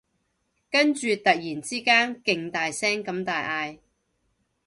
[0.71, 3.77] 跟住突然之間勁大聲咁大嗌